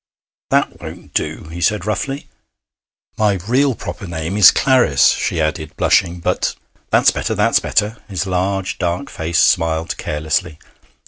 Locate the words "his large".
8.09-8.79